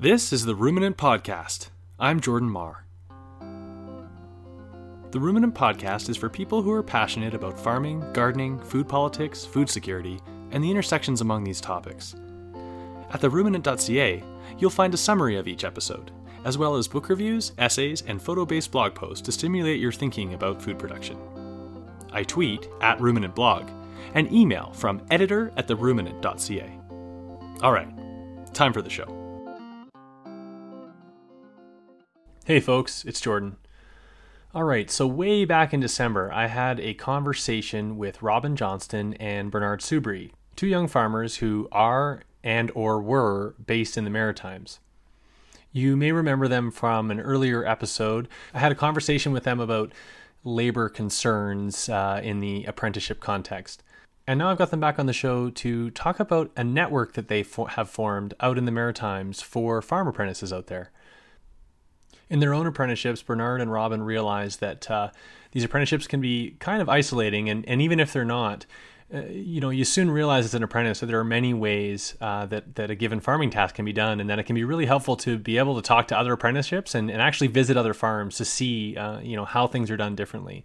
[0.00, 1.70] This is the Ruminant Podcast.
[1.98, 2.84] I'm Jordan Marr.
[5.10, 9.68] The Ruminant Podcast is for people who are passionate about farming, gardening, food politics, food
[9.68, 10.20] security,
[10.52, 12.14] and the intersections among these topics.
[13.10, 14.22] At theruminant.ca,
[14.56, 16.12] you'll find a summary of each episode,
[16.44, 20.34] as well as book reviews, essays, and photo based blog posts to stimulate your thinking
[20.34, 21.18] about food production.
[22.12, 23.68] I tweet at ruminantblog
[24.14, 26.78] and email from editor at theruminant.ca.
[27.62, 27.88] All right,
[28.54, 29.17] time for the show.
[32.48, 33.58] Hey folks, it's Jordan.
[34.54, 39.50] All right, so way back in December, I had a conversation with Robin Johnston and
[39.50, 44.80] Bernard Soubry, two young farmers who are and or were based in the Maritimes.
[45.72, 48.28] You may remember them from an earlier episode.
[48.54, 49.92] I had a conversation with them about
[50.42, 53.82] labor concerns uh, in the apprenticeship context.
[54.26, 57.28] And now I've got them back on the show to talk about a network that
[57.28, 60.92] they fo- have formed out in the Maritimes for farm apprentices out there
[62.30, 65.10] in their own apprenticeships, Bernard and Robin realized that uh,
[65.52, 68.66] these apprenticeships can be kind of isolating, and, and even if they're not,
[69.12, 72.44] uh, you know, you soon realize as an apprentice that there are many ways uh,
[72.46, 74.86] that that a given farming task can be done, and that it can be really
[74.86, 78.36] helpful to be able to talk to other apprenticeships and, and actually visit other farms
[78.36, 80.64] to see, uh, you know, how things are done differently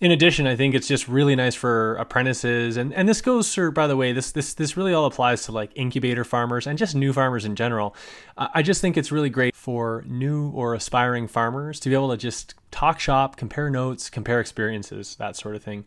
[0.00, 3.72] in addition, I think it's just really nice for apprentices, and, and this goes for,
[3.72, 6.94] by the way, this this this really all applies to like incubator farmers and just
[6.94, 7.96] new farmers in general.
[8.36, 12.16] I just think it's really great for new or aspiring farmers to be able to
[12.16, 15.84] just talk shop, compare notes, compare experiences, that sort of thing.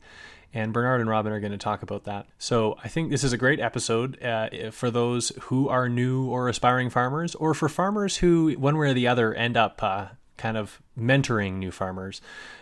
[0.53, 2.27] And Bernard and Robin are going to talk about that.
[2.37, 6.49] So I think this is a great episode uh, for those who are new or
[6.49, 10.57] aspiring farmers, or for farmers who, one way or the other, end up uh, kind
[10.57, 12.19] of mentoring new farmers.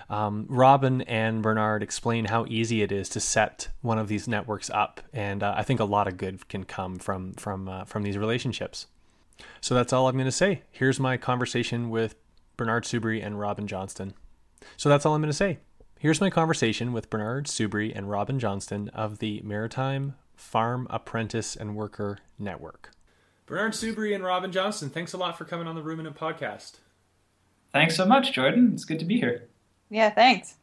[0.09, 4.69] Um, Robin and Bernard explain how easy it is to set one of these networks
[4.71, 8.03] up, and uh, I think a lot of good can come from from uh, from
[8.03, 8.87] these relationships.
[9.61, 10.63] So that's all I'm going to say.
[10.71, 12.15] Here's my conversation with
[12.57, 14.13] Bernard Soubry and Robin Johnston.
[14.77, 15.59] So that's all I'm going to say.
[15.99, 21.75] Here's my conversation with Bernard Soubry and Robin Johnston of the Maritime Farm Apprentice and
[21.75, 22.91] Worker Network.
[23.45, 26.79] Bernard Soubry and Robin Johnston, thanks a lot for coming on the Ruminant Podcast.
[27.73, 28.71] Thanks so much, Jordan.
[28.73, 29.49] It's good to be here.
[29.89, 30.55] Yeah, thanks.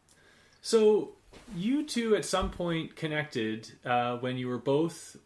[0.63, 1.13] So,
[1.55, 5.17] you two at some point connected uh, when you were both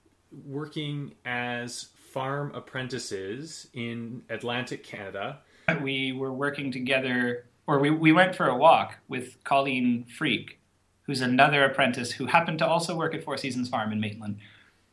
[0.47, 5.41] working as farm apprentices in Atlantic Canada.
[5.81, 10.59] We were working together, or we, we went for a walk with Colleen Freak,
[11.03, 14.39] who's another apprentice who happened to also work at Four Seasons Farm in Maitland.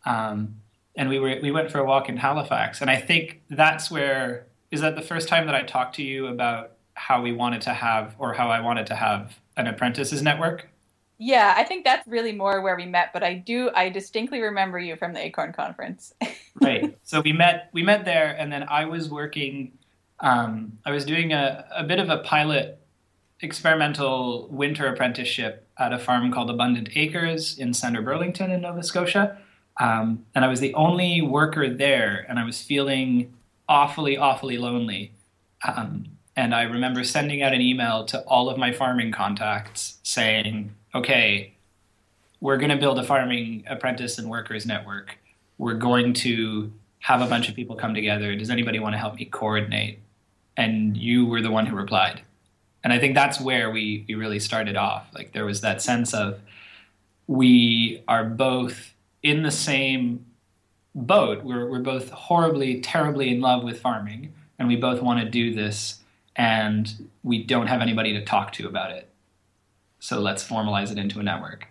[0.05, 0.57] Um,
[0.95, 4.47] and we were we went for a walk in Halifax, and I think that's where
[4.71, 7.73] is that the first time that I talked to you about how we wanted to
[7.73, 10.67] have or how I wanted to have an apprentices network.
[11.19, 14.77] Yeah, I think that's really more where we met, but I do I distinctly remember
[14.79, 16.13] you from the Acorn conference.
[16.61, 16.97] right.
[17.03, 19.71] So we met we met there and then I was working
[20.19, 22.79] um, I was doing a, a bit of a pilot
[23.41, 29.37] experimental winter apprenticeship at a farm called Abundant Acres in Center Burlington in Nova Scotia.
[29.79, 33.33] Um, and I was the only worker there, and I was feeling
[33.69, 35.11] awfully, awfully lonely.
[35.63, 40.75] Um, and I remember sending out an email to all of my farming contacts saying,
[40.93, 41.55] okay,
[42.39, 45.17] we're going to build a farming apprentice and workers network.
[45.57, 48.35] We're going to have a bunch of people come together.
[48.35, 49.97] Does anybody want to help me coordinate?
[50.55, 52.21] And you were the one who replied.
[52.83, 55.07] And I think that's where we, we really started off.
[55.15, 56.39] Like there was that sense of
[57.25, 58.93] we are both
[59.23, 60.23] in the same
[60.93, 61.43] boat.
[61.43, 65.53] We're, we're both horribly, terribly in love with farming, and we both want to do
[65.53, 65.99] this
[66.37, 69.09] and we don't have anybody to talk to about it.
[69.99, 71.67] So let's formalize it into a network.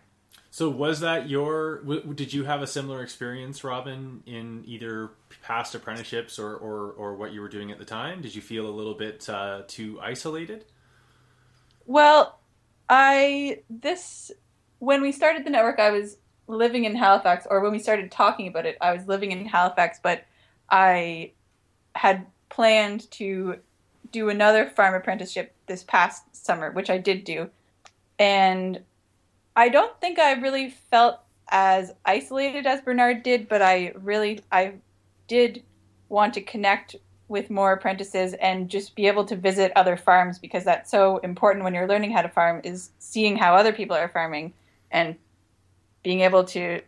[0.50, 1.82] So was that your?
[2.14, 5.10] Did you have a similar experience, Robin, in either
[5.42, 8.22] past apprenticeships or or, or what you were doing at the time?
[8.22, 10.64] Did you feel a little bit uh, too isolated?
[11.84, 12.38] Well,
[12.88, 14.32] I this
[14.78, 16.16] when we started the network, I was
[16.48, 20.00] living in Halifax, or when we started talking about it, I was living in Halifax,
[20.02, 20.24] but
[20.70, 21.32] I
[21.94, 23.58] had planned to
[24.16, 27.50] do another farm apprenticeship this past summer, which I did do.
[28.18, 28.80] And
[29.54, 34.74] I don't think I really felt as isolated as Bernard did, but I really I
[35.28, 35.62] did
[36.08, 36.96] want to connect
[37.28, 41.62] with more apprentices and just be able to visit other farms because that's so important
[41.62, 44.54] when you're learning how to farm is seeing how other people are farming
[44.90, 45.14] and
[46.02, 46.80] being able to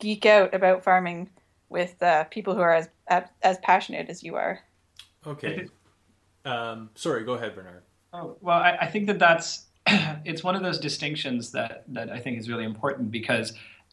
[0.00, 1.30] geek out about farming
[1.68, 2.88] with uh, people who are as
[3.40, 4.58] as passionate as you are.
[5.24, 5.68] Okay.
[6.44, 7.82] Um, sorry, go ahead, Bernard.
[8.12, 12.18] Oh, well, I, I think that that's it's one of those distinctions that that I
[12.18, 13.52] think is really important because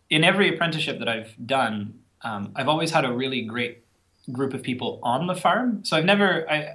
[0.10, 3.84] in every apprenticeship that I've done, um, I've always had a really great
[4.32, 5.84] group of people on the farm.
[5.86, 6.74] So I've never I,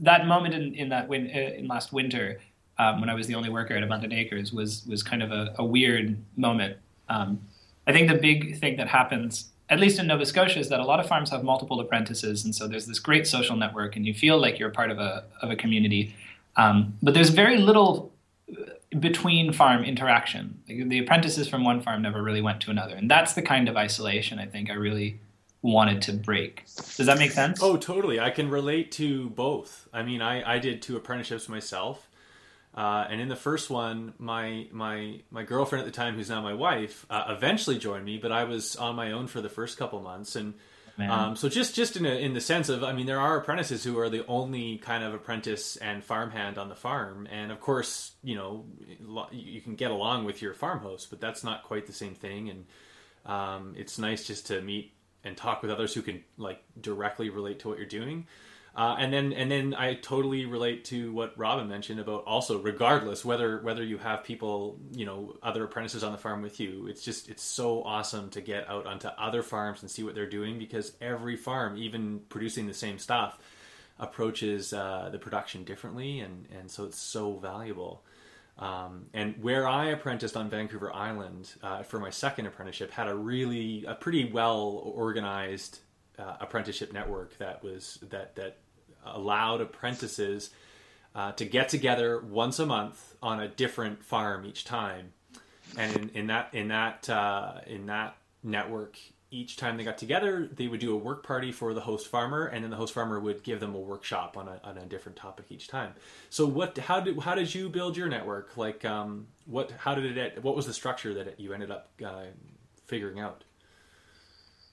[0.00, 2.40] that moment in, in that win, uh, in last winter
[2.78, 5.54] um, when I was the only worker at Abundant Acres was was kind of a,
[5.58, 6.76] a weird moment.
[7.08, 7.40] Um,
[7.86, 10.84] I think the big thing that happens, at least in Nova Scotia, is that a
[10.84, 14.12] lot of farms have multiple apprentices, and so there's this great social network, and you
[14.12, 16.14] feel like you're part of a of a community.
[16.56, 18.12] Um, but there's very little
[18.98, 20.60] between farm interaction.
[20.68, 23.68] Like the apprentices from one farm never really went to another, and that's the kind
[23.68, 25.20] of isolation I think I really
[25.62, 26.64] wanted to break.
[26.96, 27.62] Does that make sense?
[27.62, 28.18] Oh, totally.
[28.18, 29.88] I can relate to both.
[29.92, 32.08] I mean, I, I did two apprenticeships myself.
[32.74, 36.40] Uh, and in the first one, my my my girlfriend at the time, who's now
[36.40, 38.16] my wife, uh, eventually joined me.
[38.18, 40.54] But I was on my own for the first couple months, and
[40.98, 43.82] um, so just just in a, in the sense of, I mean, there are apprentices
[43.82, 48.12] who are the only kind of apprentice and farmhand on the farm, and of course,
[48.22, 48.66] you know,
[49.32, 52.50] you can get along with your farm host, but that's not quite the same thing.
[52.50, 52.66] And
[53.26, 54.92] um, it's nice just to meet
[55.24, 58.26] and talk with others who can like directly relate to what you're doing.
[58.74, 63.24] Uh, and then and then I totally relate to what Robin mentioned about also regardless
[63.24, 67.02] whether whether you have people you know other apprentices on the farm with you it's
[67.02, 70.58] just it's so awesome to get out onto other farms and see what they're doing
[70.58, 73.38] because every farm even producing the same stuff
[73.98, 78.04] approaches uh, the production differently and and so it's so valuable.
[78.58, 83.14] Um, and where I apprenticed on Vancouver Island uh, for my second apprenticeship had a
[83.14, 85.80] really a pretty well organized
[86.20, 88.58] uh, apprenticeship network that was that that
[89.04, 90.50] allowed apprentices
[91.14, 95.12] uh, to get together once a month on a different farm each time,
[95.76, 98.96] and in, in that in that uh, in that network,
[99.30, 102.46] each time they got together, they would do a work party for the host farmer,
[102.46, 105.16] and then the host farmer would give them a workshop on a, on a different
[105.16, 105.92] topic each time.
[106.30, 108.56] So, what, how did, how did you build your network?
[108.56, 111.88] Like, um, what, how did it, what was the structure that it, you ended up
[112.04, 112.24] uh,
[112.86, 113.44] figuring out?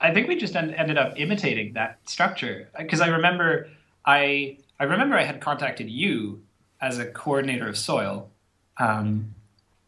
[0.00, 3.68] I think we just ended up imitating that structure because I remember
[4.06, 6.42] I I remember I had contacted you
[6.80, 8.30] as a coordinator of soil,
[8.78, 9.34] um,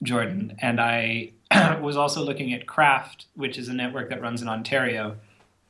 [0.02, 1.30] Jordan, and I
[1.80, 5.16] was also looking at Craft, which is a network that runs in Ontario.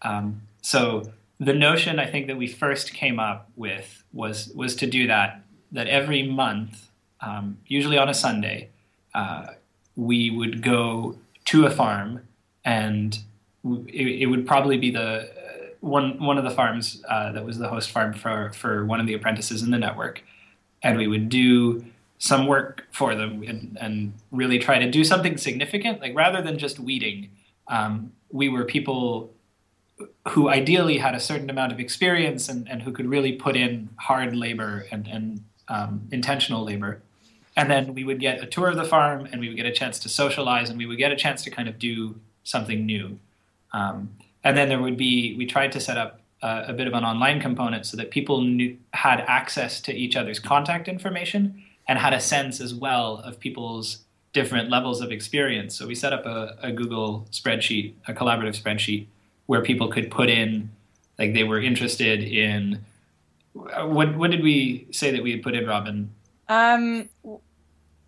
[0.03, 4.87] Um, so the notion I think that we first came up with was was to
[4.87, 5.43] do that.
[5.73, 6.89] That every month,
[7.21, 8.71] um, usually on a Sunday,
[9.15, 9.49] uh,
[9.95, 12.27] we would go to a farm
[12.65, 13.19] and
[13.65, 15.27] it, it would probably be the uh,
[15.81, 19.07] one one of the farms uh, that was the host farm for for one of
[19.07, 20.23] the apprentices in the network,
[20.83, 21.85] and we would do
[22.19, 26.03] some work for them and, and really try to do something significant.
[26.03, 27.31] Like rather than just weeding,
[27.69, 29.33] um, we were people
[30.29, 33.89] who ideally had a certain amount of experience and, and who could really put in
[33.97, 37.01] hard labor and, and um, intentional labor.
[37.57, 39.73] And then we would get a tour of the farm and we would get a
[39.73, 43.19] chance to socialize and we would get a chance to kind of do something new.
[43.73, 44.11] Um,
[44.43, 47.05] and then there would be, we tried to set up uh, a bit of an
[47.05, 52.13] online component so that people knew, had access to each other's contact information and had
[52.13, 55.75] a sense as well of people's different levels of experience.
[55.75, 59.07] So we set up a, a Google spreadsheet, a collaborative spreadsheet,
[59.47, 60.71] where people could put in,
[61.19, 62.85] like they were interested in.
[63.57, 66.11] Uh, what what did we say that we had put in, Robin?
[66.49, 67.09] Um,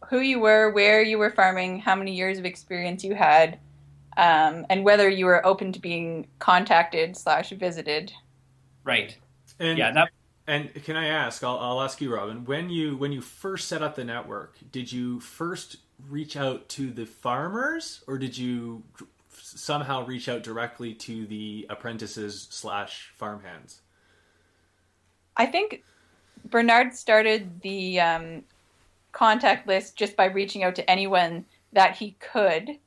[0.09, 3.59] who you were, where you were farming, how many years of experience you had,
[4.17, 8.13] um, and whether you were open to being contacted slash visited.
[8.85, 9.17] Right.
[9.59, 10.11] And yeah, that.
[10.47, 11.45] And can I ask?
[11.45, 12.45] I'll, I'll ask you, Robin.
[12.45, 15.77] When you when you first set up the network, did you first
[16.09, 18.83] reach out to the farmers, or did you
[19.31, 23.83] somehow reach out directly to the apprentices slash farmhands?
[25.37, 25.83] I think
[26.45, 28.43] Bernard started the um,
[29.13, 32.79] contact list just by reaching out to anyone that he could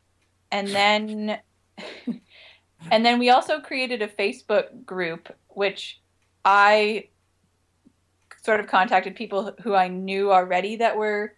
[0.52, 1.40] and then
[2.92, 6.00] and then we also created a Facebook group which
[6.44, 7.08] I
[8.44, 11.34] sort of contacted people who I knew already that were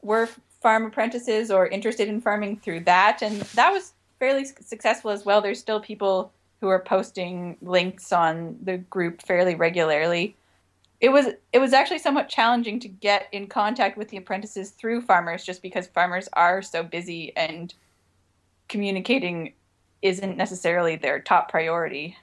[0.00, 0.28] were
[0.62, 3.22] farm apprentices or interested in farming through that.
[3.22, 5.40] And that was fairly successful as well.
[5.40, 10.36] There's still people who are posting links on the group fairly regularly.
[11.00, 15.02] It was it was actually somewhat challenging to get in contact with the apprentices through
[15.02, 17.74] farmers just because farmers are so busy and
[18.72, 19.54] communicating
[20.02, 22.16] isn't necessarily their top priority.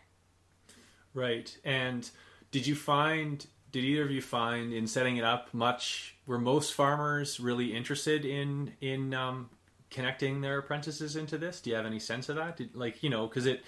[1.13, 1.55] Right.
[1.63, 2.09] And
[2.51, 6.73] did you find did either of you find in setting it up much were most
[6.73, 9.49] farmers really interested in in um,
[9.89, 11.61] connecting their apprentices into this?
[11.61, 12.57] Do you have any sense of that?
[12.57, 13.63] Did, like you know, because it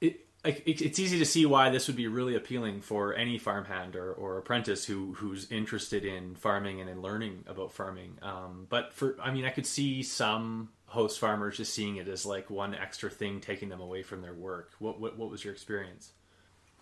[0.00, 4.12] it it's easy to see why this would be really appealing for any farmhand or,
[4.12, 8.18] or apprentice who who's interested in farming and in learning about farming.
[8.22, 12.24] Um, but for I mean, I could see some host farmers just seeing it as
[12.26, 14.72] like one extra thing taking them away from their work.
[14.78, 16.12] What what, what was your experience?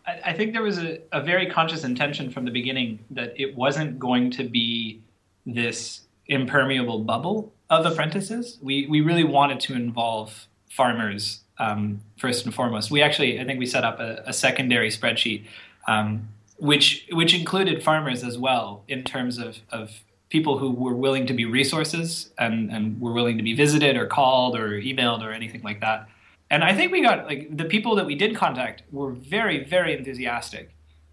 [0.07, 3.99] I, think there was a, a very conscious intention from the beginning that it wasn't
[3.99, 5.01] going to be
[5.45, 8.59] this impermeable bubble of apprentices.
[8.63, 12.91] We we really wanted to involve farmers um, first and foremost.
[12.91, 15.45] We actually, I think, we set up a, a secondary spreadsheet,
[15.89, 21.27] um, which which included farmers as well in terms of of people who were willing
[21.27, 25.33] to be resources and and were willing to be visited or called or emailed or
[25.33, 26.09] anything like that.
[26.51, 29.97] And I think we got like the people that we did contact were very very
[29.97, 30.73] enthusiastic.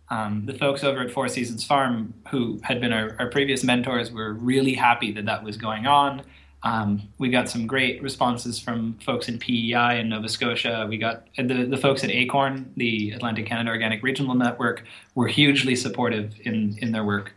[0.10, 4.12] Um, the folks over at Four Seasons Farm, who had been our, our previous mentors,
[4.12, 6.24] were really happy that that was going on.
[6.64, 10.86] Um, we got some great responses from folks in PEI in Nova Scotia.
[10.88, 15.76] We got the, the folks at ACORN, the Atlantic Canada Organic Regional Network, were hugely
[15.76, 17.34] supportive in, in their work.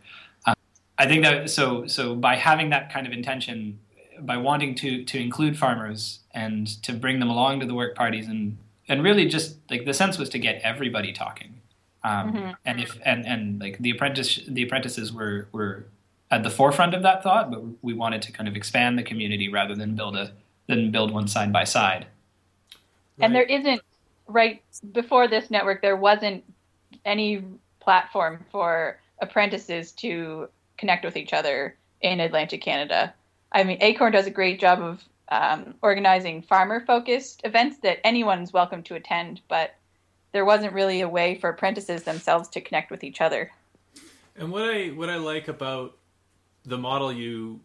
[0.97, 3.79] I think that so so by having that kind of intention,
[4.21, 8.27] by wanting to to include farmers and to bring them along to the work parties
[8.27, 11.61] and and really just like the sense was to get everybody talking.
[12.03, 12.51] Um, mm-hmm.
[12.65, 15.85] And if and and like the apprentice the apprentices were were
[16.31, 19.49] at the forefront of that thought, but we wanted to kind of expand the community
[19.49, 20.31] rather than build a
[20.67, 22.07] than build one side by side.
[23.17, 23.25] Right.
[23.25, 23.81] And there isn't
[24.27, 24.61] right
[24.91, 26.43] before this network there wasn't
[27.05, 27.43] any
[27.79, 33.13] platform for apprentices to connect with each other in Atlantic Canada.
[33.51, 38.53] I mean, Acorn does a great job of um, organizing farmer focused events that anyone's
[38.53, 39.75] welcome to attend, but
[40.31, 43.51] there wasn't really a way for apprentices themselves to connect with each other.
[44.35, 45.97] And what I what I like about
[46.63, 47.61] the model you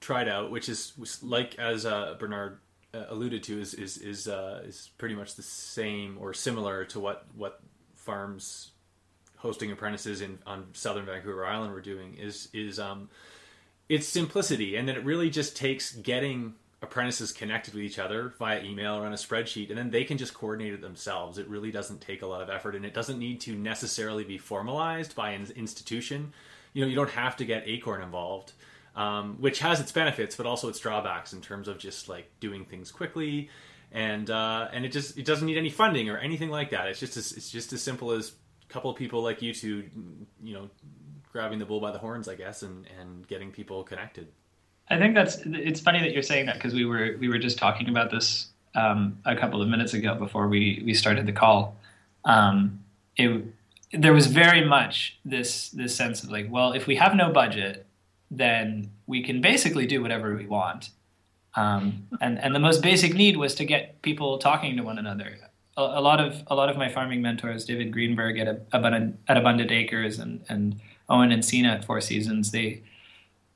[0.00, 0.92] tried out, which is
[1.22, 2.58] like as uh, Bernard
[2.92, 7.00] uh, alluded to, is is is uh, is pretty much the same or similar to
[7.00, 7.60] what what
[7.94, 8.72] farms
[9.40, 12.14] hosting apprentices in on southern Vancouver Island were doing.
[12.14, 13.08] Is is um,
[13.88, 18.62] its simplicity, and then it really just takes getting apprentices connected with each other via
[18.62, 21.36] email or on a spreadsheet, and then they can just coordinate it themselves.
[21.36, 24.38] It really doesn't take a lot of effort, and it doesn't need to necessarily be
[24.38, 26.32] formalized by an institution
[26.72, 28.52] you know you don't have to get Acorn involved,
[28.96, 32.64] um, which has its benefits but also its drawbacks in terms of just like doing
[32.64, 33.50] things quickly,
[33.92, 36.88] and uh, and it just it doesn't need any funding or anything like that.
[36.88, 38.32] It's just as, it's just as simple as
[38.70, 39.84] couple of people like you two,
[40.42, 40.70] you know,
[41.32, 44.28] grabbing the bull by the horns, I guess, and and getting people connected.
[44.88, 47.58] I think that's it's funny that you're saying that because we were we were just
[47.58, 51.76] talking about this um, a couple of minutes ago before we we started the call.
[52.24, 52.80] Um,
[53.16, 53.44] it
[53.92, 57.86] there was very much this this sense of like, well, if we have no budget,
[58.30, 60.90] then we can basically do whatever we want.
[61.56, 65.36] Um, and and the most basic need was to get people talking to one another.
[65.76, 69.36] A, a lot of a lot of my farming mentors, David Greenberg at Abundant, at
[69.36, 72.82] Abundant Acres and and Owen and Sina at Four Seasons, they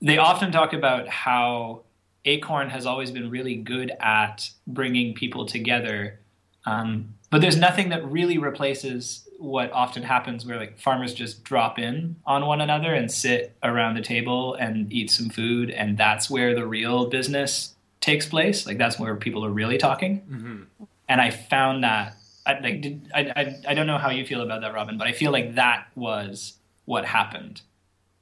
[0.00, 1.83] they often talk about how
[2.25, 6.21] Acorn has always been really good at bringing people together,
[6.66, 11.78] um, but there's nothing that really replaces what often happens where like farmers just drop
[11.78, 16.30] in on one another and sit around the table and eat some food and that's
[16.30, 20.85] where the real business takes place like that's where people are really talking mm-hmm.
[21.09, 24.43] And i found that I, like did, I, I, I don't know how you feel
[24.43, 27.63] about that robin but i feel like that was what happened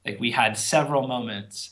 [0.05, 1.71] like we had several moments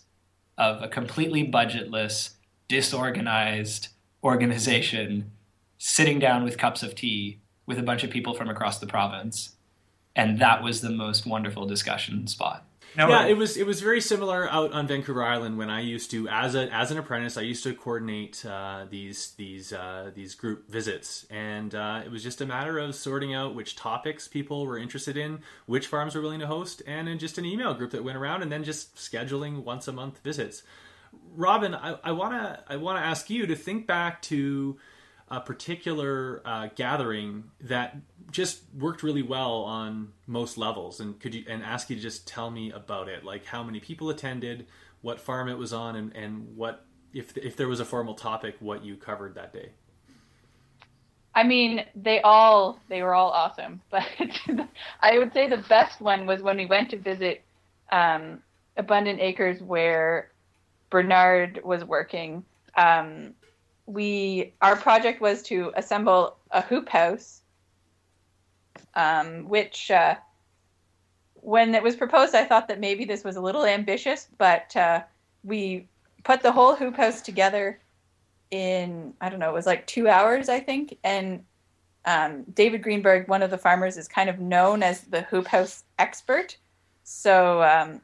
[0.57, 2.31] of a completely budgetless
[2.67, 3.89] disorganized
[4.23, 5.31] organization
[5.77, 9.55] sitting down with cups of tea with a bunch of people from across the province,
[10.15, 12.65] and that was the most wonderful discussion spot.
[12.97, 16.11] No yeah, it was it was very similar out on Vancouver Island when I used
[16.11, 20.35] to as a as an apprentice I used to coordinate uh, these these uh, these
[20.35, 24.65] group visits and uh, it was just a matter of sorting out which topics people
[24.65, 27.91] were interested in, which farms were willing to host, and in just an email group
[27.91, 30.63] that went around, and then just scheduling once a month visits.
[31.35, 34.77] Robin, I want to I want to ask you to think back to
[35.31, 37.95] a particular uh, gathering that
[38.31, 40.99] just worked really well on most levels.
[40.99, 43.23] And could you and ask you to just tell me about it.
[43.23, 44.67] Like how many people attended
[45.01, 48.55] what farm it was on and, and what if if there was a formal topic
[48.59, 49.69] what you covered that day?
[51.33, 53.81] I mean they all they were all awesome.
[53.89, 54.05] But
[55.01, 57.41] i would say the best one was when we went to visit
[57.91, 58.41] um,
[58.75, 60.31] abundant acres where
[60.89, 62.43] bernard was working.
[62.75, 63.33] Um,
[63.85, 67.41] we our project was to assemble a hoop house,
[68.95, 70.15] um, which uh,
[71.35, 75.01] when it was proposed, I thought that maybe this was a little ambitious, but uh,
[75.43, 75.87] we
[76.23, 77.79] put the whole hoop house together
[78.51, 81.43] in I don't know, it was like two hours, I think, and
[82.05, 85.83] um, David Greenberg, one of the farmers, is kind of known as the hoop house
[85.99, 86.57] expert.
[87.03, 88.01] So um,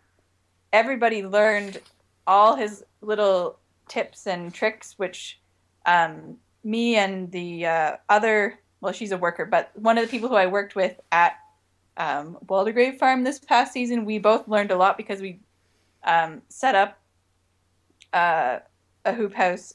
[0.71, 1.81] everybody learned
[2.27, 3.57] all his little
[3.87, 5.39] tips and tricks, which
[5.87, 10.29] um, me and the uh, other well she's a worker but one of the people
[10.29, 11.37] who i worked with at
[11.97, 14.05] um, Waldegrave Farm this past season.
[14.05, 15.39] We both learned a lot because we
[16.03, 16.99] um, set up
[18.13, 18.59] uh,
[19.05, 19.73] a hoop house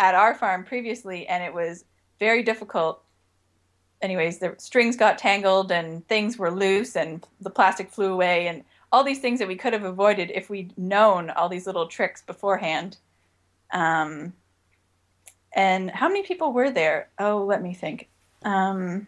[0.00, 1.84] at our farm previously, and it was
[2.18, 3.02] very difficult.
[4.00, 8.64] Anyways, the strings got tangled and things were loose, and the plastic flew away, and
[8.90, 12.22] all these things that we could have avoided if we'd known all these little tricks
[12.22, 12.96] beforehand.
[13.72, 14.32] Um,
[15.52, 17.08] and how many people were there?
[17.18, 18.08] Oh, let me think.
[18.44, 19.06] Um,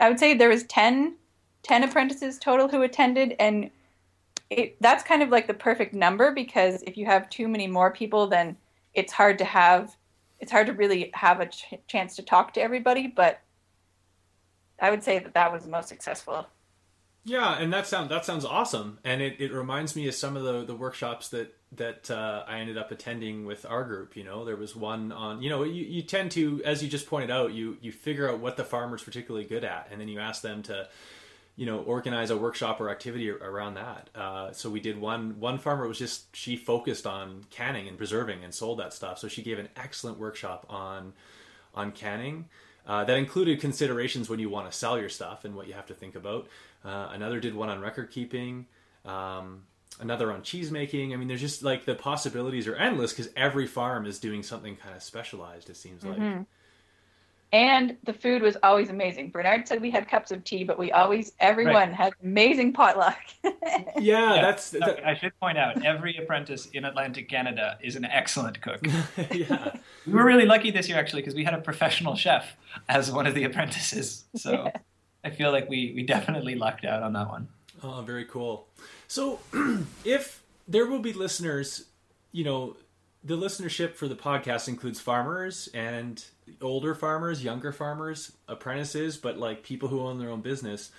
[0.00, 1.14] I would say there was 10,
[1.62, 3.70] 10 apprentices total who attended, and
[4.50, 7.90] it, that's kind of like the perfect number because if you have too many more
[7.90, 8.56] people, then
[8.94, 9.96] it's hard to have,
[10.40, 13.06] it's hard to really have a ch- chance to talk to everybody.
[13.06, 13.40] But
[14.80, 16.46] I would say that that was the most successful.
[17.26, 20.44] Yeah, and that sounds that sounds awesome, and it, it reminds me of some of
[20.44, 24.16] the, the workshops that that uh, I ended up attending with our group.
[24.16, 27.08] You know, there was one on you know you, you tend to as you just
[27.08, 30.20] pointed out you you figure out what the farmer's particularly good at, and then you
[30.20, 30.88] ask them to
[31.56, 34.08] you know organize a workshop or activity around that.
[34.14, 38.44] Uh, so we did one one farmer was just she focused on canning and preserving
[38.44, 39.18] and sold that stuff.
[39.18, 41.12] So she gave an excellent workshop on
[41.74, 42.44] on canning.
[42.86, 45.86] Uh, that included considerations when you want to sell your stuff and what you have
[45.86, 46.46] to think about.
[46.86, 48.66] Uh, another did one on record keeping.
[49.04, 49.64] Um,
[50.00, 51.12] another on cheese making.
[51.12, 54.76] I mean, there's just like the possibilities are endless because every farm is doing something
[54.76, 55.68] kind of specialized.
[55.68, 56.18] It seems like.
[56.18, 56.42] Mm-hmm.
[57.52, 59.30] And the food was always amazing.
[59.30, 61.92] Bernard said we had cups of tea, but we always everyone right.
[61.92, 63.18] had amazing potluck.
[63.44, 63.52] yeah,
[63.98, 64.70] yeah, that's.
[64.70, 65.06] That...
[65.06, 68.84] I should point out every apprentice in Atlantic Canada is an excellent cook.
[69.32, 69.76] yeah,
[70.06, 72.56] we were really lucky this year actually because we had a professional chef
[72.88, 74.24] as one of the apprentices.
[74.36, 74.70] So.
[74.74, 74.80] Yeah.
[75.26, 77.48] I feel like we we definitely lucked out on that one.
[77.82, 78.68] Oh, very cool.
[79.08, 79.40] So,
[80.04, 81.84] if there will be listeners,
[82.32, 82.76] you know,
[83.24, 86.24] the listenership for the podcast includes farmers and
[86.62, 90.90] older farmers, younger farmers, apprentices, but like people who own their own business.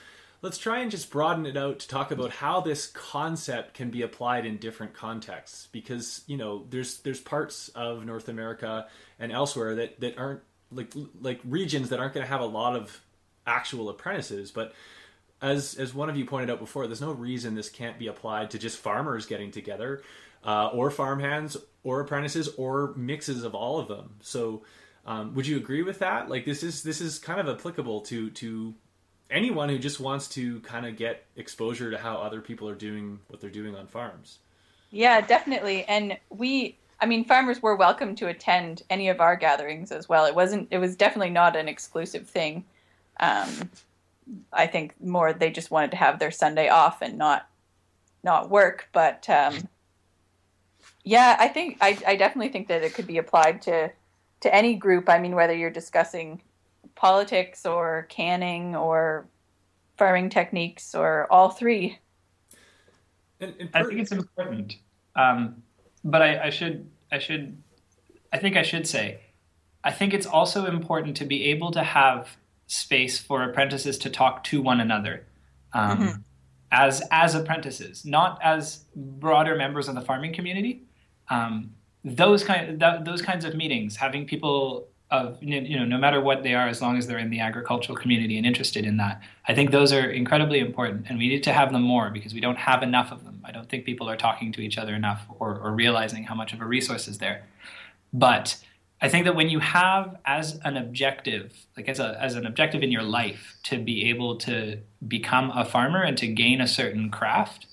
[0.41, 4.03] Let's try and just broaden it out to talk about how this concept can be
[4.03, 8.87] applied in different contexts because, you know, there's there's parts of North America
[9.19, 12.75] and elsewhere that that aren't like like regions that aren't going to have a lot
[12.75, 13.01] of
[13.47, 14.51] actual apprentices.
[14.51, 14.73] But
[15.41, 18.51] as as one of you pointed out before, there's no reason this can't be applied
[18.51, 20.03] to just farmers getting together,
[20.43, 24.15] uh, or farmhands, or apprentices, or mixes of all of them.
[24.21, 24.63] So,
[25.05, 26.29] um, would you agree with that?
[26.29, 28.75] Like this is this is kind of applicable to to
[29.29, 33.19] anyone who just wants to kind of get exposure to how other people are doing
[33.27, 34.39] what they're doing on farms.
[34.89, 35.83] Yeah, definitely.
[35.85, 40.25] And we I mean, farmers were welcome to attend any of our gatherings as well.
[40.25, 40.67] It wasn't.
[40.71, 42.65] It was definitely not an exclusive thing.
[43.19, 43.69] Um,
[44.51, 47.47] I think more they just wanted to have their Sunday off and not
[48.23, 48.89] not work.
[48.91, 49.67] But um,
[51.03, 53.91] yeah, I think I, I definitely think that it could be applied to
[54.41, 55.09] to any group.
[55.09, 56.41] I mean, whether you're discussing
[56.95, 59.27] politics or canning or
[59.97, 61.99] farming techniques or all three.
[63.39, 64.77] And, and I think it's important.
[65.15, 65.63] Um,
[66.03, 67.57] but I, I should I should
[68.31, 69.21] I think I should say
[69.83, 74.43] I think it's also important to be able to have space for apprentices to talk
[74.43, 75.25] to one another
[75.73, 76.17] um, mm-hmm.
[76.71, 80.83] as as apprentices, not as broader members of the farming community.
[81.29, 81.71] Um,
[82.03, 86.43] those kind th- those kinds of meetings, having people of you know no matter what
[86.43, 89.55] they are, as long as they're in the agricultural community and interested in that, I
[89.55, 92.57] think those are incredibly important, and we need to have them more because we don't
[92.57, 93.41] have enough of them.
[93.45, 96.51] I don't think people are talking to each other enough or, or realizing how much
[96.51, 97.45] of a resource is there.
[98.11, 98.57] But
[98.99, 102.81] I think that when you have as an objective, like as a as an objective
[102.81, 107.11] in your life, to be able to become a farmer and to gain a certain
[107.11, 107.67] craft,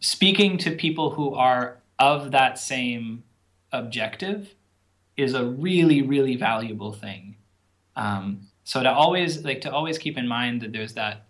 [0.00, 3.24] speaking to people who are of that same
[3.72, 4.54] objective
[5.16, 7.34] is a really really valuable thing.
[7.96, 11.26] Um, so to always like to always keep in mind that there's that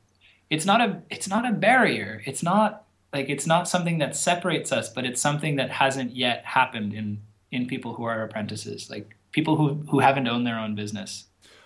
[0.51, 2.23] it's not a it's not a barrier.
[2.27, 6.45] It's not like it's not something that separates us, but it's something that hasn't yet
[6.45, 10.75] happened in in people who are apprentices, like people who who haven't owned their own
[10.75, 11.25] business.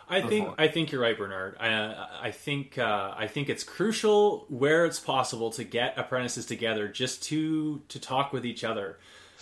[0.08, 0.30] I before.
[0.30, 1.56] think I think you're right, Bernard.
[1.58, 6.88] I, I think uh, I think it's crucial where it's possible to get apprentices together
[6.88, 8.98] just to to talk with each other,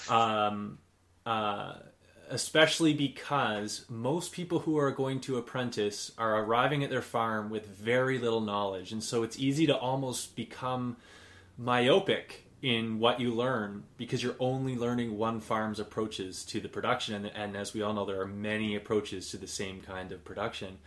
[0.09, 0.79] um,
[1.27, 1.75] uh,
[2.29, 7.67] especially because most people who are going to apprentice are arriving at their farm with
[7.67, 10.97] very little knowledge, and so it's easy to almost become
[11.59, 17.15] myopic in what you learn because you're only learning one farm's approaches to the production.
[17.15, 20.25] And, and as we all know there are many approaches to the same kind of
[20.25, 20.79] production.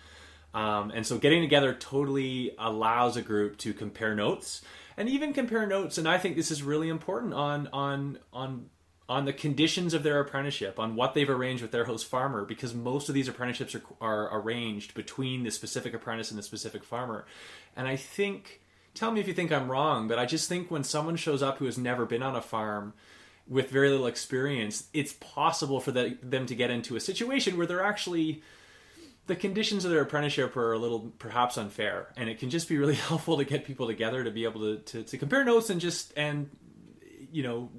[0.54, 4.62] Um, and so getting together totally allows a group to compare notes
[4.98, 5.98] and even compare notes.
[5.98, 8.70] And i think this is really important on on on
[9.10, 12.74] on the conditions of their apprenticeship, on what they've arranged with their host farmer, because
[12.74, 17.26] most of these apprenticeships are, are arranged between the specific apprentice and the specific farmer.
[17.76, 18.62] And I think,
[18.94, 21.58] tell me if you think I'm wrong, but I just think when someone shows up
[21.58, 22.94] who has never been on a farm
[23.48, 27.66] with very little experience, it's possible for the, them to get into a situation where
[27.66, 28.42] they're actually
[29.26, 32.10] the conditions of their apprenticeship are a little perhaps unfair.
[32.18, 34.78] And it can just be really helpful to get people together to be able to,
[34.78, 36.50] to, to compare notes and just and
[37.32, 37.72] you know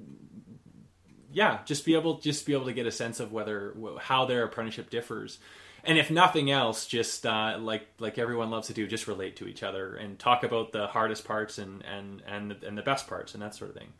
[1.31, 4.43] yeah just be able just be able to get a sense of whether how their
[4.43, 5.39] apprenticeship differs
[5.85, 9.47] and if nothing else just uh, like like everyone loves to do just relate to
[9.47, 13.07] each other and talk about the hardest parts and and and the, and the best
[13.07, 13.93] parts and that sort of thing.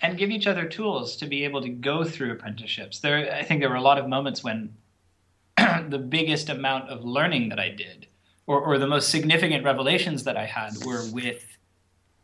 [0.00, 3.00] And give each other tools to be able to go through apprenticeships.
[3.00, 4.74] There i think there were a lot of moments when
[5.88, 8.06] the biggest amount of learning that I did,
[8.46, 11.58] or, or the most significant revelations that I had, were with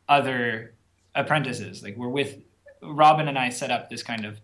[0.09, 0.75] other
[1.15, 1.83] apprentices.
[1.83, 2.39] Like we're with
[2.83, 4.41] Robin and I set up this kind of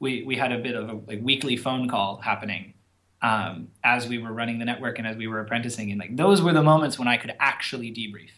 [0.00, 2.74] we we had a bit of a like weekly phone call happening
[3.22, 6.42] um, as we were running the network and as we were apprenticing, and like those
[6.42, 8.30] were the moments when I could actually debrief.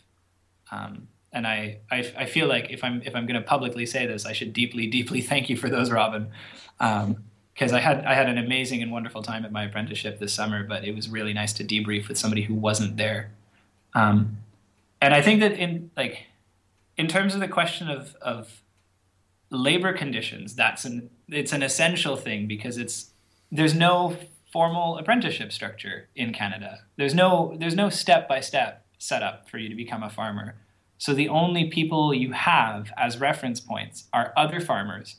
[0.71, 4.07] Um, and I, I, I feel like if I'm if I'm going to publicly say
[4.07, 6.29] this, I should deeply deeply thank you for those, Robin.
[6.81, 10.33] Um, because I had I had an amazing and wonderful time at my apprenticeship this
[10.33, 13.31] summer, but it was really nice to debrief with somebody who wasn't there.
[13.95, 14.39] Um,
[15.01, 16.25] and I think that in like
[16.97, 18.63] in terms of the question of of
[19.51, 23.11] labor conditions, that's an it's an essential thing because it's
[23.53, 24.17] there's no
[24.55, 26.79] formal apprenticeship structure in Canada.
[26.97, 30.55] There's no there's no step by step setup for you to become a farmer.
[30.97, 35.17] So the only people you have as reference points are other farmers,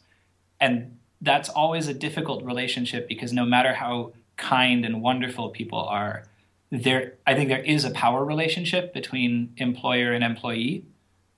[0.62, 6.24] and that's always a difficult relationship because no matter how kind and wonderful people are,
[6.72, 10.86] there I think there is a power relationship between employer and employee,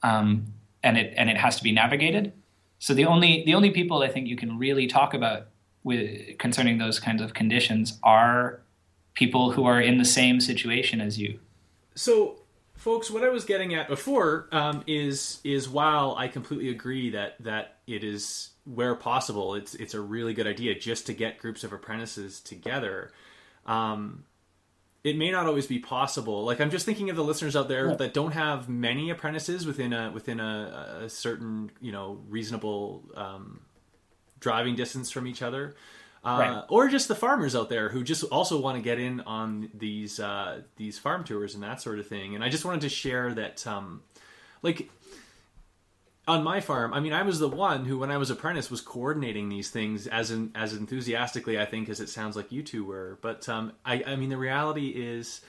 [0.04, 2.32] um, and it and it has to be navigated.
[2.78, 5.48] So the only the only people I think you can really talk about
[5.88, 8.62] with concerning those kinds of conditions are
[9.16, 11.40] people who are in the same situation as you.
[11.96, 12.38] So
[12.76, 17.36] folks, what I was getting at before um, is is while I completely agree that
[17.40, 21.64] that it is where possible, it's it's a really good idea just to get groups
[21.64, 23.12] of apprentices together.
[23.66, 24.26] Um,
[25.04, 26.44] it may not always be possible.
[26.44, 27.96] Like I'm just thinking of the listeners out there yeah.
[27.96, 33.62] that don't have many apprentices within a within a, a certain you know reasonable um,
[34.40, 35.76] driving distance from each other.
[36.26, 36.64] Uh, right.
[36.68, 40.20] or just the farmers out there who just also want to get in on these
[40.20, 42.36] uh, these farm tours and that sort of thing.
[42.36, 44.02] And I just wanted to share that, um,
[44.62, 44.90] like
[46.28, 48.82] on my farm, I mean, I was the one who, when I was apprentice, was
[48.82, 52.84] coordinating these things as in, as enthusiastically, I think, as it sounds like you two
[52.84, 53.18] were.
[53.22, 55.42] But um, I, I mean, the reality is.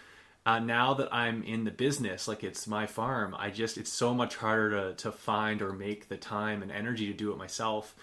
[0.46, 4.14] Uh, now that I'm in the business, like it's my farm, I just it's so
[4.14, 7.94] much harder to to find or make the time and energy to do it myself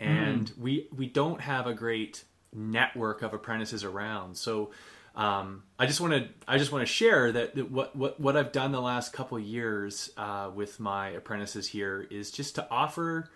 [0.00, 0.58] and mm.
[0.58, 4.36] we we don't have a great network of apprentices around.
[4.36, 4.70] So
[5.14, 8.36] um, I just want to I just want to share that, that, what what what
[8.36, 13.30] I've done the last couple years uh, with my apprentices here is just to offer.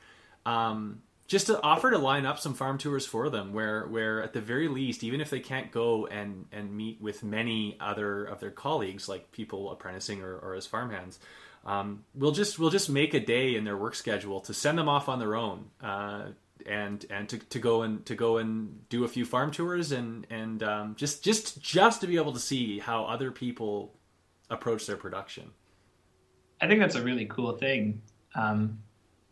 [0.46, 4.32] Um, just to offer to line up some farm tours for them where where at
[4.32, 8.40] the very least even if they can't go and and meet with many other of
[8.40, 11.20] their colleagues like people apprenticing or, or as farmhands
[11.64, 14.88] um, we'll just we'll just make a day in their work schedule to send them
[14.88, 16.24] off on their own uh,
[16.70, 20.26] and and to, to go and to go and do a few farm tours and
[20.30, 23.92] and um, just just just to be able to see how other people
[24.48, 25.50] approach their production.
[26.60, 28.02] I think that's a really cool thing,
[28.34, 28.78] um,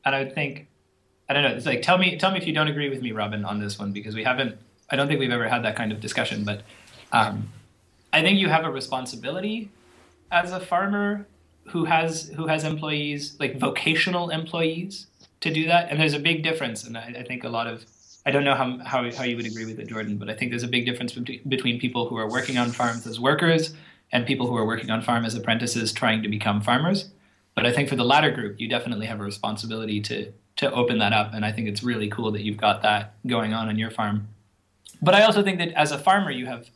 [0.04, 0.66] and I would think
[1.28, 1.50] I don't know.
[1.50, 3.78] It's like tell me tell me if you don't agree with me, Robin, on this
[3.78, 4.56] one because we haven't.
[4.90, 6.62] I don't think we've ever had that kind of discussion, but
[7.12, 7.48] um,
[8.12, 9.70] I think you have a responsibility
[10.32, 11.26] as a farmer
[11.68, 15.06] who has who has employees like vocational employees
[15.40, 15.90] to do that.
[15.90, 17.84] And there's a big difference, and I, I think a lot of
[18.26, 20.50] I don't know how, how, how you would agree with it, Jordan, but I think
[20.50, 23.72] there's a big difference between people who are working on farms as workers
[24.12, 27.08] and people who are working on farm as apprentices trying to become farmers.
[27.54, 30.98] But I think for the latter group, you definitely have a responsibility to to open
[30.98, 33.78] that up, and I think it's really cool that you've got that going on on
[33.78, 34.28] your farm.
[35.00, 36.68] But I also think that as a farmer, you have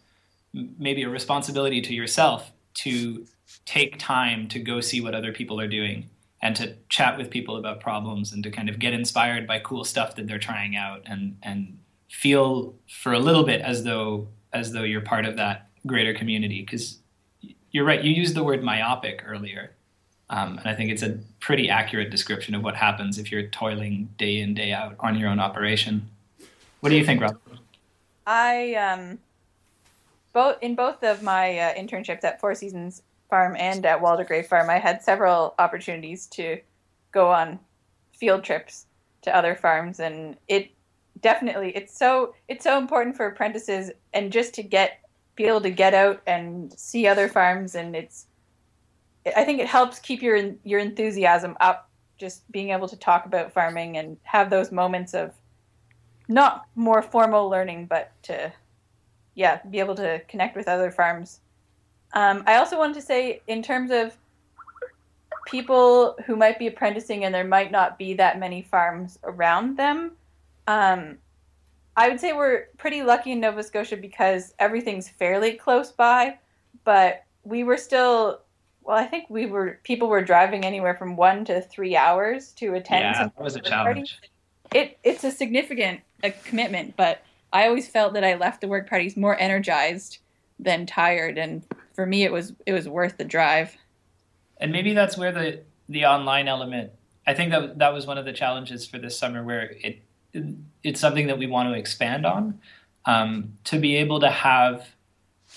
[0.53, 3.27] maybe a responsibility to yourself to
[3.67, 6.09] take time to go see what other people are doing
[6.43, 9.85] and to chat with people about problems and to kind of get inspired by cool
[9.85, 11.79] stuff that they're trying out and and
[12.11, 16.61] feel for a little bit as though as though you're part of that greater community.
[16.61, 16.99] Because
[17.71, 19.73] you're right you used the word myopic earlier
[20.29, 24.09] um, and i think it's a pretty accurate description of what happens if you're toiling
[24.17, 26.09] day in day out on your own operation.
[26.81, 27.39] What do you think rob?
[28.27, 29.19] I um
[30.33, 33.03] both in both of my uh, internships at four seasons
[33.33, 36.61] farm and at Waldegrave Farm, I had several opportunities to
[37.13, 37.59] go on
[38.13, 38.85] field trips
[39.23, 40.71] to other farms, and it
[41.23, 41.73] definitely.
[41.75, 45.01] It's so it's so important for apprentices and just to get
[45.35, 48.27] be able to get out and see other farms and it's
[49.35, 53.51] I think it helps keep your your enthusiasm up just being able to talk about
[53.51, 55.33] farming and have those moments of
[56.29, 58.53] not more formal learning but to
[59.35, 61.41] yeah, be able to connect with other farms.
[62.15, 64.17] Um, I also wanted to say in terms of
[65.47, 70.13] people who might be apprenticing and there might not be that many farms around them.
[70.67, 71.19] Um,
[71.97, 76.39] I would say we're pretty lucky in Nova Scotia because everything's fairly close by,
[76.85, 78.41] but we were still
[78.85, 82.75] well, I think we were people were driving anywhere from one to three hours to
[82.75, 83.03] attend.
[83.03, 84.19] Yeah, that was a challenge.
[84.75, 87.23] It it's a significant a commitment, but
[87.53, 90.19] I always felt that I left the work parties more energized
[90.59, 91.63] than tired, and
[91.95, 93.77] for me, it was it was worth the drive
[94.63, 96.93] and maybe that's where the the online element.
[97.27, 100.03] I think that that was one of the challenges for this summer, where it,
[100.33, 102.61] it it's something that we want to expand on.
[103.05, 104.87] Um, to be able to have,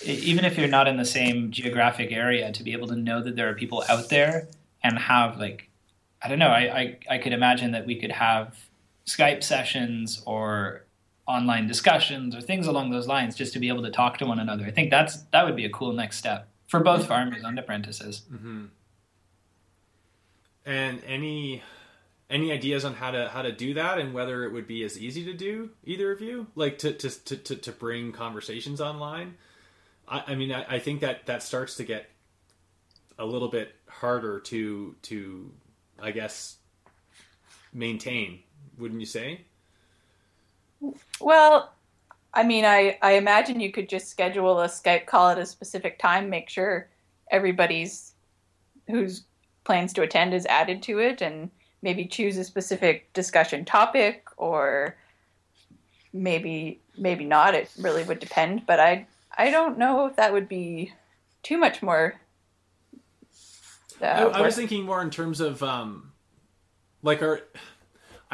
[0.03, 3.35] even if you're not in the same geographic area, to be able to know that
[3.35, 4.47] there are people out there
[4.83, 5.69] and have like,
[6.23, 8.57] I don't know, I I, I could imagine that we could have
[9.05, 10.84] Skype sessions or
[11.27, 14.39] online discussions or things along those lines just to be able to talk to one
[14.39, 14.65] another.
[14.65, 18.21] I think that's that would be a cool next step for both farmers and apprentices.
[18.31, 18.65] Mm-hmm.
[20.65, 21.63] And any
[22.29, 24.99] any ideas on how to how to do that and whether it would be as
[24.99, 29.35] easy to do either of you like to to to, to, to bring conversations online
[30.07, 32.09] i, I mean I, I, think that that starts to get
[33.19, 35.51] a little bit harder to to
[36.01, 36.57] i guess
[37.73, 38.39] maintain
[38.77, 39.41] wouldn't you say
[41.19, 41.73] well
[42.33, 45.97] i mean i i imagine you could just schedule a skype call at a specific
[45.99, 46.89] time make sure
[47.31, 48.13] everybody's
[48.87, 49.23] who's
[49.63, 51.49] plans to attend is added to it and
[51.81, 54.95] maybe choose a specific discussion topic or
[56.13, 57.53] maybe maybe not.
[57.53, 59.05] It really would depend but i
[59.37, 60.93] i don't know if that would be
[61.43, 62.15] too much more
[64.01, 66.11] uh, I, I was thinking more in terms of um
[67.01, 67.41] like our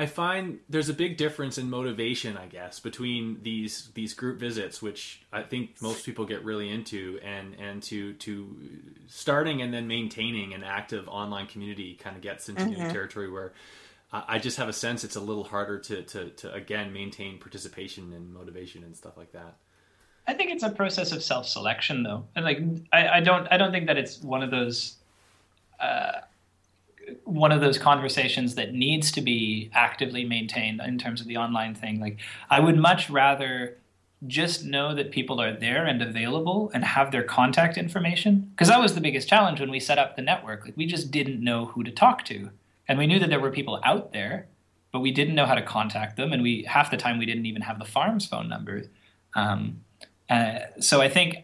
[0.01, 4.81] I find there's a big difference in motivation, I guess, between these these group visits,
[4.81, 8.55] which I think most people get really into, and and to to
[9.05, 12.81] starting and then maintaining an active online community kind of gets into mm-hmm.
[12.81, 13.53] new territory where
[14.11, 18.11] I just have a sense it's a little harder to, to to again maintain participation
[18.11, 19.53] and motivation and stuff like that.
[20.27, 22.59] I think it's a process of self selection, though, and like
[22.91, 24.95] I, I don't I don't think that it's one of those.
[25.79, 26.21] Uh,
[27.24, 31.76] one of those conversations that needs to be actively maintained in terms of the online
[31.76, 32.00] thing.
[32.00, 32.19] Like,
[32.50, 33.78] I would much rather
[34.28, 38.52] just know that people are there and available and have their contact information.
[38.52, 40.63] Because that was the biggest challenge when we set up the network.
[40.63, 42.52] Like we just didn't know who to talk to.
[42.88, 44.47] And we knew that there were people out there
[44.91, 46.34] but we didn't know how to contact them.
[46.34, 48.84] And we half the time we didn't even have the farm's phone number.
[49.36, 49.82] Um,
[50.30, 51.43] uh, so i think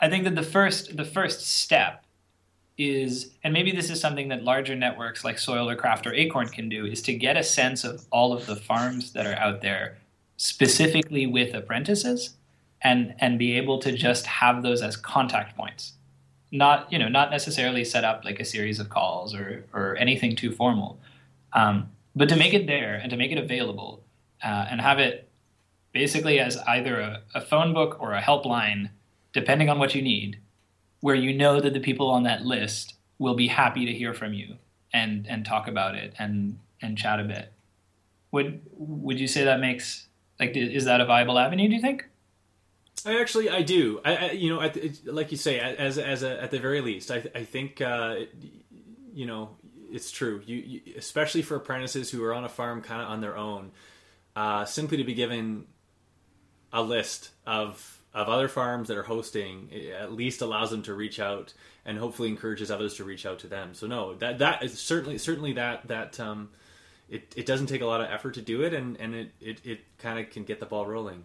[0.00, 2.03] i think that the first the first step
[2.76, 6.48] is, and maybe this is something that larger networks like Soil or Craft or Acorn
[6.48, 9.60] can do, is to get a sense of all of the farms that are out
[9.60, 9.98] there
[10.36, 12.34] specifically with apprentices
[12.82, 15.92] and and be able to just have those as contact points.
[16.50, 20.36] Not you know not necessarily set up like a series of calls or or anything
[20.36, 20.98] too formal.
[21.52, 24.02] Um, but to make it there and to make it available
[24.44, 25.28] uh, and have it
[25.92, 28.90] basically as either a, a phone book or a helpline
[29.32, 30.38] depending on what you need
[31.04, 34.32] where you know that the people on that list will be happy to hear from
[34.32, 34.56] you
[34.90, 37.52] and and talk about it and and chat a bit.
[38.30, 40.06] Would would you say that makes
[40.40, 41.68] like is that a viable avenue?
[41.68, 42.06] Do you think?
[43.04, 44.00] I actually I do.
[44.02, 44.66] I, I you know
[45.04, 48.20] like you say as as a, at the very least I I think uh,
[49.12, 49.50] you know
[49.92, 50.40] it's true.
[50.46, 53.72] You, you, especially for apprentices who are on a farm kind of on their own,
[54.34, 55.66] uh, simply to be given
[56.72, 59.68] a list of of other farms that are hosting
[60.00, 61.52] at least allows them to reach out
[61.84, 63.74] and hopefully encourages others to reach out to them.
[63.74, 66.50] So no, that that is certainly certainly that that um,
[67.08, 69.60] it it doesn't take a lot of effort to do it, and and it it,
[69.64, 71.24] it kind of can get the ball rolling.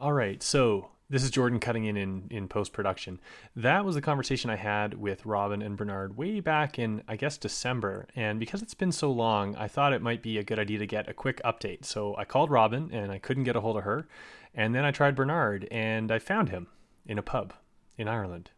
[0.00, 3.20] All right, so this is Jordan cutting in in, in post production.
[3.54, 7.36] That was the conversation I had with Robin and Bernard way back in, I guess,
[7.36, 8.06] December.
[8.16, 10.86] And because it's been so long, I thought it might be a good idea to
[10.86, 11.84] get a quick update.
[11.84, 14.08] So I called Robin and I couldn't get a hold of her.
[14.54, 16.68] And then I tried Bernard and I found him
[17.06, 17.54] in a pub
[17.96, 18.50] in Ireland.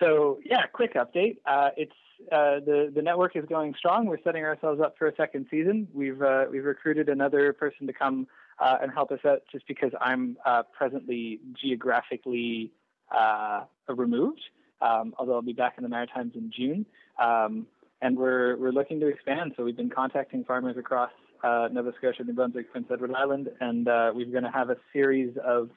[0.00, 1.38] So, yeah, quick update.
[1.46, 1.92] Uh, it's
[2.30, 4.06] uh, the the network is going strong.
[4.06, 5.88] We're setting ourselves up for a second season.
[5.92, 8.26] We've uh, we've recruited another person to come
[8.58, 12.72] uh, and help us out just because I'm uh, presently geographically
[13.16, 14.40] uh, removed,
[14.80, 16.86] um, although I'll be back in the Maritimes in June.
[17.20, 17.66] Um,
[18.00, 19.52] and we're, we're looking to expand.
[19.56, 21.10] So we've been contacting farmers across
[21.42, 24.76] uh, Nova Scotia, New Brunswick, Prince Edward Island, and uh, we're going to have a
[24.92, 25.70] series of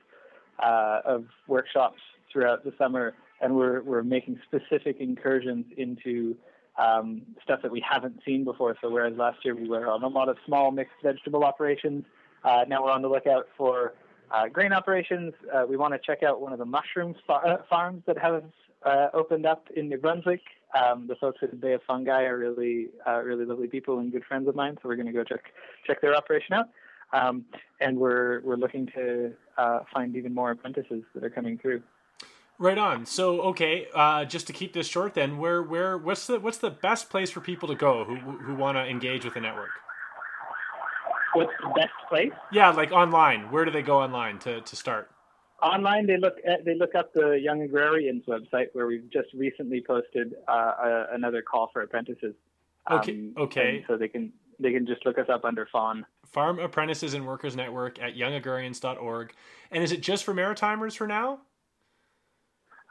[0.59, 1.99] uh, of workshops
[2.31, 6.35] throughout the summer, and we're we're making specific incursions into
[6.77, 8.75] um, stuff that we haven't seen before.
[8.81, 12.05] So whereas last year we were on a lot of small mixed vegetable operations,
[12.43, 13.93] uh, now we're on the lookout for
[14.31, 15.33] uh, grain operations.
[15.53, 17.15] Uh, we want to check out one of the mushroom
[17.69, 18.43] farms that have
[18.85, 20.41] uh, opened up in New Brunswick.
[20.79, 24.25] Um, the folks at Bay of Fungi are really, uh, really lovely people and good
[24.25, 24.77] friends of mine.
[24.81, 25.43] So we're going to go check
[25.85, 26.69] check their operation out.
[27.13, 27.45] Um,
[27.79, 31.81] and we're we're looking to uh, find even more apprentices that are coming through.
[32.57, 33.05] Right on.
[33.05, 36.69] So, okay, uh, just to keep this short, then, where, where, what's the, what's the
[36.69, 39.71] best place for people to go who, who want to engage with the network?
[41.33, 42.31] What's the best place?
[42.53, 43.51] Yeah, like online.
[43.51, 45.11] Where do they go online to, to start?
[45.61, 49.81] Online, they look at, they look up the Young Agrarians website where we've just recently
[49.85, 52.35] posted uh, a, another call for apprentices.
[52.91, 53.13] Okay.
[53.13, 53.85] Um, okay.
[53.87, 56.05] So they can they can just look us up under FAWN.
[56.25, 59.33] Farm Apprentices and Workers Network at youngagrarians.org.
[59.71, 61.39] And is it just for Maritimers for now?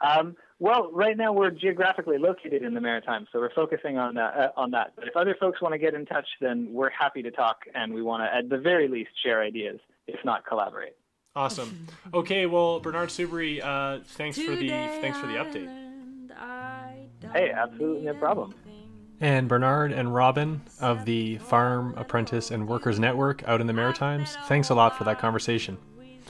[0.01, 4.35] Um, well, right now we're geographically located in the Maritimes, so we're focusing on that.
[4.35, 4.93] Uh, on that.
[4.95, 7.93] But if other folks want to get in touch, then we're happy to talk, and
[7.93, 10.95] we want to, at the very least, share ideas, if not collaborate.
[11.35, 11.87] Awesome.
[12.13, 15.69] Okay, well, Bernard Soubry, uh, thanks for the thanks for the update.
[17.33, 18.53] Hey, absolutely no problem.
[19.19, 24.37] And Bernard and Robin of the Farm Apprentice and Workers Network out in the Maritimes,
[24.47, 25.77] thanks a lot for that conversation.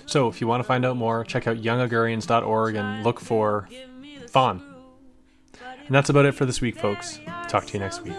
[0.07, 3.67] So if you want to find out more, check out youngagrarians.org and look for
[4.31, 4.61] FAWN.
[5.85, 7.19] And that's about it for this week, folks.
[7.47, 8.15] Talk to you next week.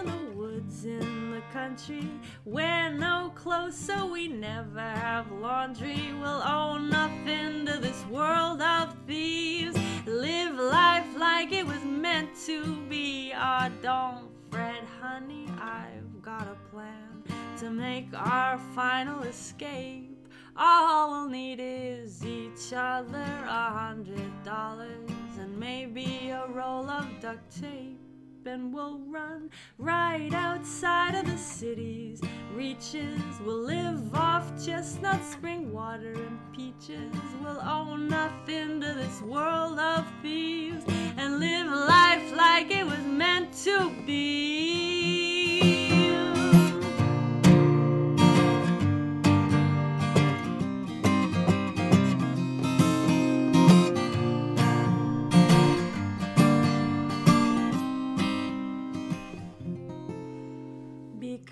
[3.71, 6.13] So we never have laundry.
[6.19, 9.77] We'll owe nothing to this world of thieves.
[10.05, 13.33] Live life like it was meant to be.
[13.35, 15.47] Ah, oh, don't fret, honey.
[15.59, 17.23] I've got a plan
[17.59, 20.15] to make our final escape.
[20.55, 27.61] All we'll need is each other a hundred dollars and maybe a roll of duct
[27.61, 28.06] tape.
[28.47, 32.21] And we'll run right outside of the city's
[32.53, 33.21] reaches.
[33.43, 37.13] We'll live off chestnut spring water and peaches.
[37.43, 40.85] We'll owe nothing to this world of thieves
[41.17, 45.26] and live life like it was meant to be.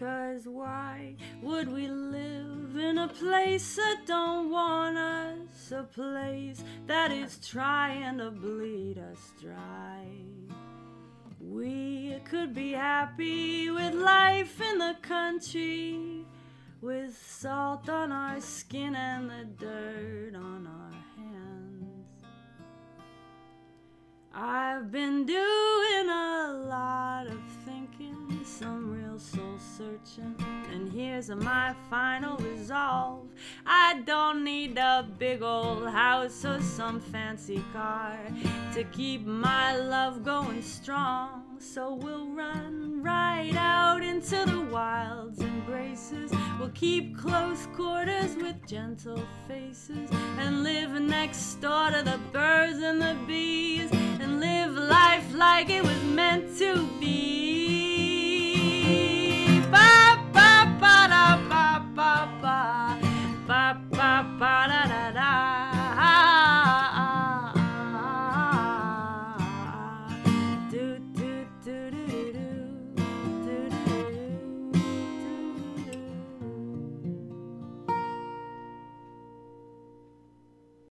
[0.06, 5.72] Cause why would we live in a place that don't want us?
[5.72, 10.06] A place that is trying to bleed us dry.
[11.40, 16.24] We could be happy with life in the country,
[16.82, 22.12] with salt on our skin and the dirt on our hands.
[24.36, 27.45] I've been doing a lot of
[29.20, 30.36] soul searching,
[30.72, 33.28] and here's my final resolve.
[33.66, 38.20] I don't need a big old house or some fancy car
[38.74, 41.58] to keep my love going strong.
[41.60, 46.32] So we'll run right out into the wild's embraces.
[46.60, 53.02] We'll keep close quarters with gentle faces and live next door to the birds and
[53.02, 57.65] the bees and live life like it was meant to be.
[64.40, 65.05] Ba-da-da.